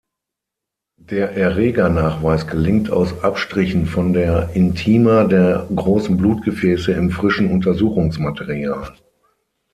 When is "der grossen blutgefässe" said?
5.25-6.91